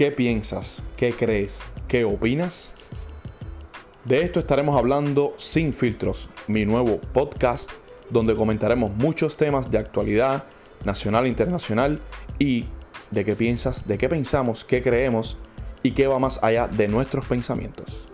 ¿Qué 0.00 0.10
piensas? 0.10 0.82
¿Qué 0.96 1.12
crees? 1.12 1.60
¿Qué 1.86 2.06
opinas? 2.06 2.70
De 4.06 4.22
esto 4.22 4.40
estaremos 4.40 4.78
hablando 4.78 5.34
sin 5.36 5.74
filtros, 5.74 6.30
mi 6.46 6.64
nuevo 6.64 7.02
podcast 7.12 7.70
donde 8.08 8.34
comentaremos 8.34 8.96
muchos 8.96 9.36
temas 9.36 9.70
de 9.70 9.76
actualidad 9.76 10.44
nacional 10.86 11.26
e 11.26 11.28
internacional 11.28 12.00
y 12.38 12.64
de 13.10 13.26
qué 13.26 13.36
piensas, 13.36 13.86
de 13.86 13.98
qué 13.98 14.08
pensamos, 14.08 14.64
qué 14.64 14.80
creemos 14.80 15.36
y 15.82 15.90
qué 15.90 16.06
va 16.06 16.18
más 16.18 16.42
allá 16.42 16.66
de 16.66 16.88
nuestros 16.88 17.26
pensamientos. 17.26 18.09